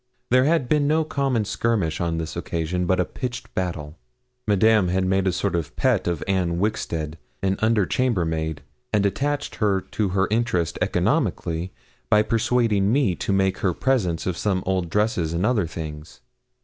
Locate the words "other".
15.45-15.67